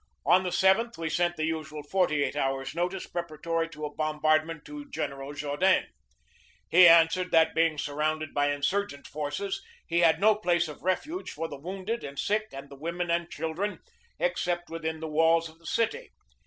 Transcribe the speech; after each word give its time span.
On 0.25 0.41
the 0.41 0.49
7th 0.49 0.97
we 0.97 1.11
sent 1.11 1.35
the 1.35 1.45
usual 1.45 1.83
forty 1.83 2.23
eight 2.23 2.35
hours' 2.35 2.73
notice 2.73 3.05
preparatory 3.05 3.69
to 3.69 3.85
a 3.85 3.93
bombardment 3.93 4.65
to 4.65 4.89
General 4.89 5.31
Jaudenes. 5.33 5.89
1 6.69 6.69
He 6.69 6.87
an 6.87 7.05
swered 7.05 7.29
that, 7.29 7.53
being 7.53 7.77
surrounded 7.77 8.33
by 8.33 8.49
insurgent 8.51 9.05
forces, 9.05 9.61
he 9.85 9.99
had 9.99 10.19
no 10.19 10.33
place 10.33 10.67
of 10.67 10.81
refuge 10.81 11.29
for 11.29 11.47
the 11.47 11.59
wounded 11.59 12.03
and 12.03 12.17
sick 12.17 12.47
and 12.51 12.67
the 12.69 12.75
women 12.77 13.11
and 13.11 13.29
children 13.29 13.77
except 14.17 14.71
within 14.71 15.01
the 15.01 15.07
walls 15.07 15.47
of 15.47 15.59
the 15.59 15.67
city. 15.67 16.09